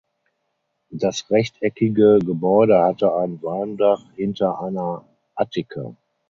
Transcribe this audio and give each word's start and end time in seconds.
Das 0.89 1.29
rechteckige 1.29 2.17
Gebäude 2.17 2.81
hatte 2.81 3.15
ein 3.15 3.39
Walmdach 3.43 4.01
hinter 4.15 4.59
einer 4.59 5.05
Attika. 5.35 5.95